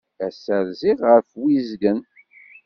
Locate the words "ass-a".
0.27-0.57